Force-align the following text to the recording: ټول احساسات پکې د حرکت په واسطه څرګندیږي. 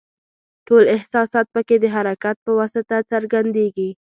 ټول 0.67 0.83
احساسات 0.95 1.45
پکې 1.55 1.75
د 1.79 1.85
حرکت 1.95 2.35
په 2.45 2.51
واسطه 2.59 2.95
څرګندیږي. 3.11 3.89